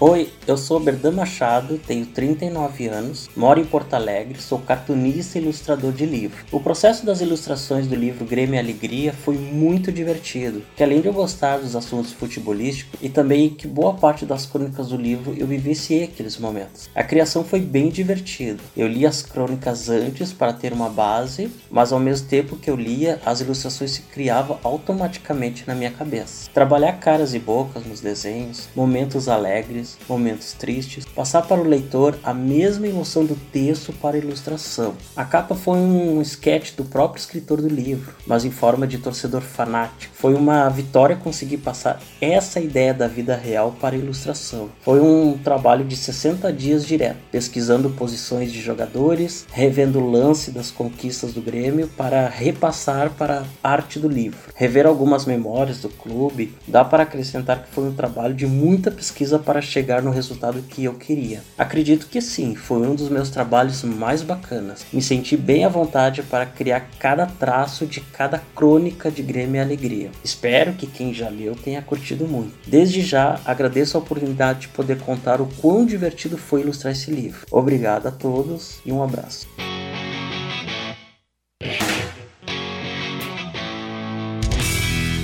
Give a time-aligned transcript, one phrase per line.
[0.00, 5.42] Oi, eu sou Berdan Machado, tenho 39 anos, moro em Porto Alegre, sou cartunista e
[5.42, 6.44] ilustrador de livro.
[6.52, 11.12] O processo das ilustrações do livro Grêmio Alegria foi muito divertido, que além de eu
[11.12, 16.04] gostar dos assuntos futebolísticos e também que boa parte das crônicas do livro eu vivenciei
[16.04, 16.88] aqueles momentos.
[16.94, 18.62] A criação foi bem divertida.
[18.76, 22.76] Eu li as crônicas antes para ter uma base, mas ao mesmo tempo que eu
[22.76, 26.48] lia, as ilustrações se criavam automaticamente na minha cabeça.
[26.54, 32.34] Trabalhar caras e bocas nos desenhos, momentos alegres, momentos tristes, passar para o leitor a
[32.34, 34.94] mesma emoção do texto para a ilustração.
[35.16, 39.40] A capa foi um sketch do próprio escritor do livro, mas em forma de torcedor
[39.40, 40.14] fanático.
[40.14, 44.68] Foi uma vitória conseguir passar essa ideia da vida real para a ilustração.
[44.82, 50.70] Foi um trabalho de 60 dias direto, pesquisando posições de jogadores, revendo o lance das
[50.70, 54.38] conquistas do Grêmio para repassar para a arte do livro.
[54.54, 59.38] Rever algumas memórias do clube, dá para acrescentar que foi um trabalho de muita pesquisa
[59.38, 61.40] para chegar chegar no resultado que eu queria.
[61.56, 64.84] Acredito que sim, foi um dos meus trabalhos mais bacanas.
[64.92, 69.60] Me senti bem à vontade para criar cada traço de cada crônica de Grêmio e
[69.60, 70.10] Alegria.
[70.24, 72.54] Espero que quem já leu tenha curtido muito.
[72.66, 77.46] Desde já agradeço a oportunidade de poder contar o quão divertido foi ilustrar esse livro.
[77.52, 79.46] Obrigado a todos e um abraço.